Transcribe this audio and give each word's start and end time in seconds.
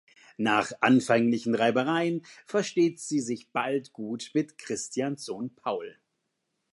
Nach 0.37 0.71
anfänglichen 0.81 1.53
Reibereien 1.53 2.25
versteht 2.47 2.99
sie 2.99 3.19
sich 3.19 3.51
bald 3.51 3.93
gut 3.93 4.31
mit 4.33 4.57
Christians 4.57 5.25
Sohn 5.25 5.53
Paul. 5.53 5.95